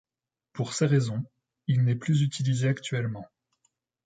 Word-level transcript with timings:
Pour 0.53 0.73
ces 0.73 0.87
raisons 0.87 1.23
il 1.67 1.83
n’est 1.83 1.93
plus 1.93 2.23
utilisé 2.23 2.67
actuellement. 2.67 3.27